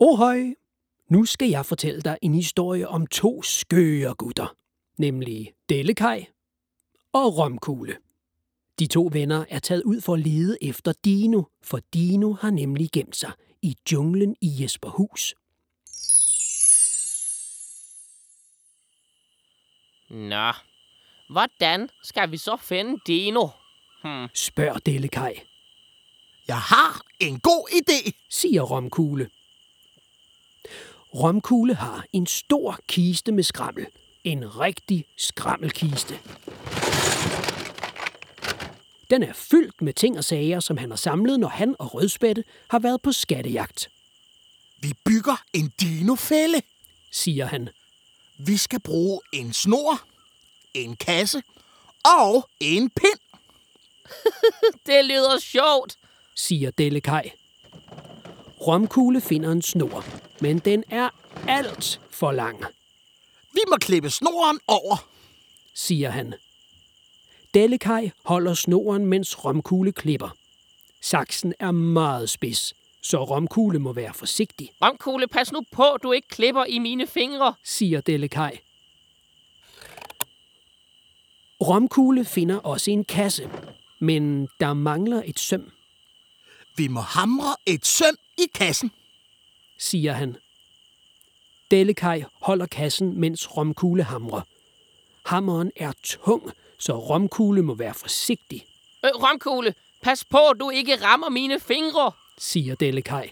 Ohøj! 0.00 0.40
Nu 1.10 1.24
skal 1.24 1.48
jeg 1.48 1.66
fortælle 1.66 2.00
dig 2.00 2.18
en 2.22 2.34
historie 2.34 2.88
om 2.88 3.06
to 3.06 3.42
skøre 3.42 4.14
gutter, 4.14 4.56
nemlig 4.98 5.52
Dellekaj 5.68 6.26
og 7.12 7.38
Romkugle. 7.38 7.96
De 8.78 8.86
to 8.86 9.08
venner 9.12 9.44
er 9.48 9.58
taget 9.58 9.82
ud 9.82 10.00
for 10.00 10.14
at 10.14 10.20
lede 10.20 10.58
efter 10.62 10.92
Dino, 11.04 11.42
for 11.62 11.80
Dino 11.94 12.32
har 12.32 12.50
nemlig 12.50 12.88
gemt 12.92 13.16
sig 13.16 13.32
i 13.62 13.76
junglen 13.92 14.36
i 14.40 14.62
Jesperhus. 14.62 15.34
Nå, 20.10 20.52
hvordan 21.30 21.88
skal 22.02 22.30
vi 22.30 22.36
så 22.36 22.56
finde 22.56 23.00
Dino? 23.06 23.48
Hmm. 24.02 24.28
Spørg 24.34 24.86
Dellekaj, 24.86 25.34
Jeg 26.48 26.60
har 26.60 27.00
en 27.20 27.40
god 27.40 27.68
idé. 27.72 28.10
siger 28.30 28.62
Romkugle. 28.62 29.30
Romkugle 31.14 31.74
har 31.74 32.04
en 32.12 32.26
stor 32.26 32.78
kiste 32.88 33.32
med 33.32 33.44
skrammel. 33.44 33.86
En 34.24 34.60
rigtig 34.60 35.04
skrammelkiste. 35.16 36.18
Den 39.10 39.22
er 39.22 39.32
fyldt 39.32 39.82
med 39.82 39.92
ting 39.92 40.18
og 40.18 40.24
sager, 40.24 40.60
som 40.60 40.76
han 40.76 40.90
har 40.90 40.96
samlet, 40.96 41.40
når 41.40 41.48
han 41.48 41.76
og 41.78 41.94
Rødspætte 41.94 42.44
har 42.70 42.78
været 42.78 43.02
på 43.02 43.12
skattejagt, 43.12 43.90
Vi 44.80 44.92
bygger 45.04 45.42
en 45.52 45.72
dinofælde. 45.80 46.62
siger 47.12 47.46
han. 47.46 47.68
Vi 48.38 48.56
skal 48.56 48.80
bruge 48.80 49.20
en 49.32 49.52
snor, 49.52 50.00
en 50.74 50.96
kasse 50.96 51.42
og 52.22 52.48
en 52.60 52.90
pind. 52.90 53.18
Det 54.86 55.04
lyder 55.04 55.38
sjovt. 55.40 55.96
siger 56.36 56.70
Dellekaj. 56.70 57.30
Romkugle 58.66 59.20
finder 59.20 59.52
en 59.52 59.62
snor, 59.62 60.04
men 60.40 60.58
den 60.58 60.84
er 60.90 61.08
alt 61.48 62.00
for 62.10 62.32
lang, 62.32 62.64
Vi 63.52 63.60
må 63.68 63.76
klippe 63.76 64.10
snoren 64.10 64.60
over. 64.66 65.08
siger 65.74 66.10
han. 66.10 66.34
Dellekaj 67.54 68.10
holder 68.24 68.54
snoren, 68.54 69.06
mens 69.06 69.44
Romkugle 69.44 69.92
klipper. 69.92 70.36
Saksen 71.02 71.54
er 71.58 71.70
meget 71.70 72.30
spids, 72.30 72.74
så 73.02 73.24
Romkugle 73.24 73.78
må 73.78 73.92
være 73.92 74.14
forsigtig, 74.14 74.70
Romkugle, 74.82 75.28
pas 75.28 75.52
nu 75.52 75.62
på, 75.72 75.84
du 76.02 76.12
ikke 76.12 76.28
klipper 76.28 76.64
i 76.64 76.78
mine 76.78 77.06
fingre. 77.06 77.54
siger 77.64 78.00
Dellekaj. 78.00 78.58
Romkugle 81.60 82.24
finder 82.24 82.56
også 82.56 82.90
en 82.90 83.04
kasse, 83.04 83.50
men 83.98 84.48
der 84.60 84.72
mangler 84.74 85.22
et 85.24 85.38
søm, 85.38 85.72
Vi 86.76 86.88
må 86.88 87.00
hamre 87.00 87.56
et 87.66 87.86
søm 87.86 88.16
i 88.38 88.46
kassen. 88.54 88.90
Siger 89.78 90.12
han. 90.12 90.36
Dellekaj 91.70 92.24
holder 92.42 92.66
kassen, 92.66 93.20
mens 93.20 93.56
Romkugle 93.56 94.02
hamrer. 94.02 94.40
Hammeren 95.26 95.70
er 95.76 95.92
tung, 96.02 96.50
så 96.78 96.98
Romkugle 96.98 97.62
må 97.62 97.74
være 97.74 97.94
forsigtig, 97.94 98.64
Øh, 99.04 99.10
Romkugle, 99.14 99.74
pas 100.02 100.24
på, 100.24 100.38
du 100.60 100.70
ikke 100.70 100.96
rammer 101.04 101.28
mine 101.28 101.60
fingre. 101.60 102.12
siger 102.38 102.74
Dellekaj. 102.74 103.30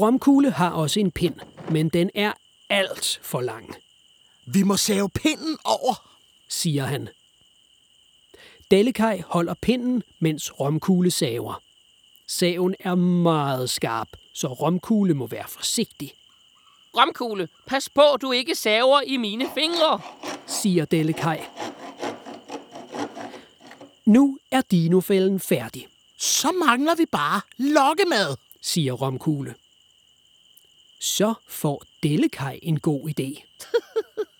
Romkugle 0.00 0.50
har 0.50 0.70
også 0.70 1.00
en 1.00 1.10
pind, 1.10 1.34
men 1.70 1.88
den 1.88 2.10
er 2.14 2.32
alt 2.68 3.20
for 3.22 3.40
lang, 3.40 3.74
Vi 4.46 4.62
må 4.62 4.76
save 4.76 5.10
pinden 5.10 5.58
over. 5.64 6.08
siger 6.48 6.84
han. 6.84 7.08
Dellekaj 8.70 9.22
holder 9.26 9.54
pinden, 9.54 10.02
mens 10.18 10.60
Romkugle 10.60 11.10
saver. 11.10 11.62
Saven 12.28 12.74
er 12.80 12.94
meget 12.94 13.70
skarp, 13.70 14.08
så 14.34 14.46
Romkugle 14.48 15.14
må 15.14 15.26
være 15.26 15.48
forsigtig, 15.48 16.12
Romkugle, 16.96 17.48
pas 17.66 17.88
på, 17.88 18.02
du 18.22 18.32
ikke 18.32 18.54
saver 18.54 19.00
i 19.06 19.16
mine 19.16 19.50
fingre. 19.54 20.00
siger 20.46 20.84
Dellekaj. 20.84 21.44
Nu 24.04 24.38
er 24.50 24.60
dinofælden 24.60 25.40
færdig, 25.40 25.88
Så 26.18 26.52
mangler 26.52 26.94
vi 26.94 27.06
bare 27.12 27.40
lokkemad. 27.58 28.36
siger 28.62 28.92
Romkugle. 28.92 29.54
Så 31.00 31.34
får 31.48 31.82
Dellekaj 32.02 32.58
en 32.62 32.80
god 32.80 33.08
idé. 33.08 33.42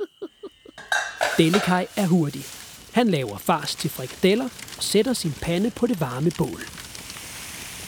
Dellekaj 1.38 1.86
er 1.96 2.06
hurtig. 2.06 2.44
Han 2.92 3.08
laver 3.10 3.38
fars 3.38 3.74
til 3.74 3.90
frikadeller 3.90 4.44
og 4.76 4.82
sætter 4.82 5.12
sin 5.12 5.32
pande 5.42 5.70
på 5.70 5.86
det 5.86 6.00
varme 6.00 6.30
bål, 6.38 6.60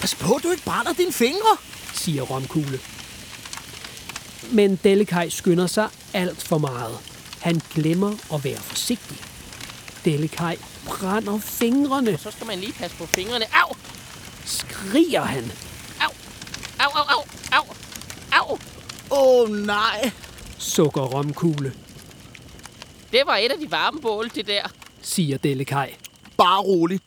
Pas 0.04 0.14
på, 0.14 0.40
du 0.42 0.50
ikke 0.50 0.64
brænder 0.64 0.92
dine 0.92 1.12
fingre. 1.12 1.56
siger 1.94 2.22
Romkugle. 2.22 2.80
Men 4.52 4.76
Dellekaj 4.76 5.28
skynder 5.28 5.66
sig 5.66 5.88
alt 6.14 6.42
for 6.42 6.58
meget. 6.58 6.98
Han 7.40 7.60
glemmer 7.74 8.16
at 8.34 8.44
være 8.44 8.56
forsigtig. 8.56 9.16
Dellekaj 10.04 10.56
brænder 10.86 11.38
fingrene, 11.38 12.18
Så 12.18 12.30
skal 12.30 12.46
man 12.46 12.58
lige 12.58 12.72
passe 12.72 12.96
på 12.96 13.06
fingrene. 13.06 13.44
Au, 13.54 13.76
skriger 14.44 15.22
han. 15.22 15.52
au, 16.00 16.10
au, 16.80 16.90
au, 16.94 17.04
au, 17.52 17.64
au, 18.32 18.48
au. 18.50 18.58
Åh 19.10 19.50
oh, 19.50 19.50
nej. 19.50 20.10
Sukker 20.58 21.02
Romkugle, 21.02 21.72
Det 23.12 23.22
var 23.26 23.36
et 23.36 23.52
af 23.52 23.58
de 23.58 23.70
varme 23.70 24.00
bål, 24.00 24.30
det 24.34 24.46
der. 24.46 24.62
siger 25.02 25.38
Dellekaj. 25.38 25.94
Bare 26.36 26.60
rolig. 26.62 27.00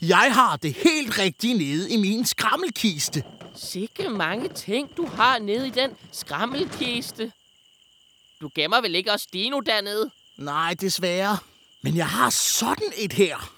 Jeg 0.00 0.30
har 0.34 0.56
det 0.56 0.72
helt 0.72 1.18
rigtigt 1.18 1.58
nede 1.58 1.90
i 1.90 1.96
min 1.96 2.24
skrammelkiste. 2.24 3.22
Sikke 3.56 4.08
mange 4.08 4.48
ting, 4.48 4.96
du 4.96 5.06
har 5.06 5.38
nede 5.38 5.66
i 5.66 5.70
den 5.70 5.90
skrammelkiste. 6.12 7.32
Du 8.40 8.50
gemmer 8.54 8.80
vel 8.80 8.94
ikke 8.94 9.12
også 9.12 9.28
Dino 9.32 9.60
dernede? 9.60 10.10
Nej, 10.36 10.74
desværre. 10.80 11.38
Men 11.82 11.96
jeg 11.96 12.08
har 12.08 12.30
sådan 12.30 12.92
et 12.98 13.12
her. 13.12 13.50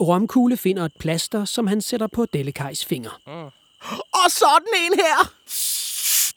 Romkugle 0.00 0.56
finder 0.56 0.84
et 0.84 0.92
plaster, 0.98 1.44
som 1.44 1.66
han 1.66 1.82
sætter 1.82 2.06
på 2.06 2.26
Dellekajs 2.26 2.84
finger. 2.84 3.10
Og 4.12 4.30
sådan 4.30 4.68
en 4.86 4.94
her. 4.94 5.32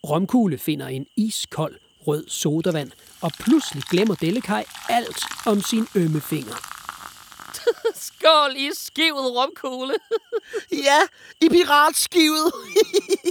Romkugle 0.10 0.58
finder 0.58 0.88
en 0.88 1.08
iskold 1.16 1.76
rød 2.08 2.30
sodavand, 2.30 2.92
og 3.22 3.32
pludselig 3.40 3.84
glemmer 3.84 4.16
Dellekaj 4.16 4.66
alt 4.90 5.26
om 5.46 5.62
sin 5.62 5.88
ømme 5.96 6.22
finger. 6.22 6.77
Skål 7.98 8.56
i 8.58 8.70
skivet, 8.74 9.32
romkugle. 9.36 9.94
Ja, 10.88 11.00
i 11.42 11.50
piratskivet. 11.50 12.52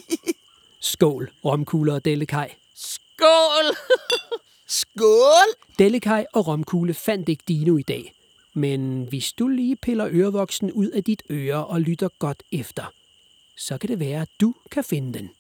Skål, 0.90 1.30
Romkugle 1.44 1.92
og 1.94 2.04
Dellekaj. 2.04 2.54
Skål! 2.74 3.76
Skål. 4.80 5.54
Dellekaj 5.78 6.26
og 6.32 6.46
Romkugle 6.46 6.94
fandt 6.94 7.28
ikke 7.28 7.44
Dino 7.48 7.76
i 7.76 7.82
dag. 7.82 8.12
Men 8.54 9.06
hvis 9.08 9.32
du 9.32 9.48
lige 9.48 9.76
piller 9.76 10.08
ørevoksen 10.10 10.72
ud 10.72 10.88
af 10.88 11.04
dit 11.04 11.22
øre 11.30 11.66
og 11.66 11.80
lytter 11.80 12.08
godt 12.18 12.42
efter, 12.52 12.92
så 13.58 13.78
kan 13.78 13.88
det 13.88 14.00
være, 14.00 14.22
at 14.22 14.28
du 14.40 14.54
kan 14.70 14.84
finde 14.84 15.18
den. 15.18 15.30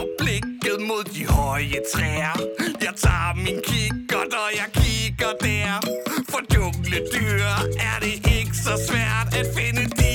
Vender 0.00 0.14
blikket 0.18 0.80
mod 0.88 1.04
de 1.04 1.26
høje 1.26 1.80
træer. 1.94 2.36
Jeg 2.80 2.94
tager 2.96 3.34
min 3.36 3.60
kikkert, 3.70 4.32
og 4.42 4.50
jeg 4.60 4.68
kigger 4.82 5.32
der. 5.40 5.80
For 6.30 6.40
dyr 7.12 7.44
er 7.90 7.98
det 8.00 8.14
ikke 8.38 8.56
så 8.66 8.74
svært 8.88 9.28
at 9.40 9.46
finde 9.56 9.84
de 10.00 10.09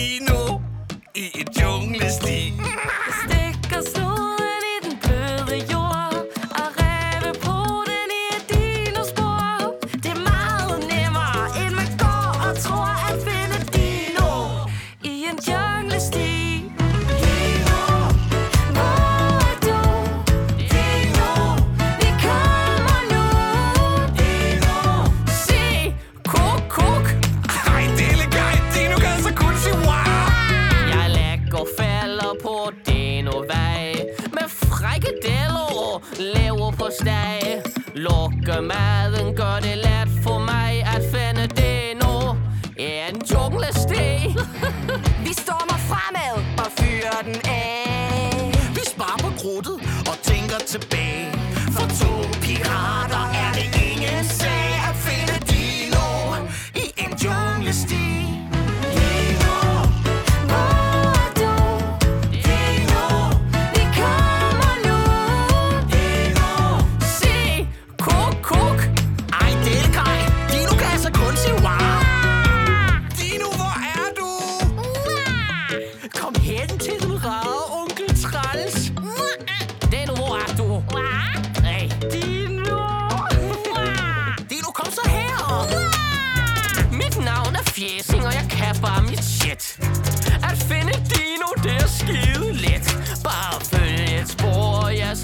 lever 37.03 38.31
på 38.45 38.62
maden, 38.62 39.36
gør 39.36 39.59
det 39.62 39.77
let 39.77 40.24
for 40.24 40.39
mig 40.39 40.83
at 40.95 41.01
finde 41.13 41.47
det 41.47 41.97
nu. 42.01 42.38
En 42.77 43.19
tung 43.19 43.55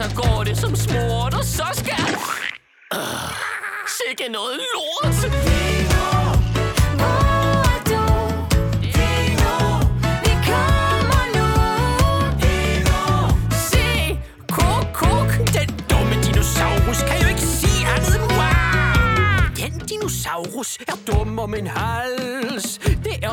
så 0.01 0.15
går 0.15 0.44
det 0.44 0.57
som 0.57 0.75
smurt, 0.75 1.33
og 1.33 1.45
så 1.45 1.68
skal... 1.74 2.15
Uh, 2.95 3.36
sikke 3.88 4.31
noget 4.31 4.59
lort! 4.74 5.50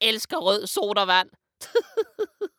elsker 0.00 0.36
rød 0.36 0.66
sodavand. 0.66 1.30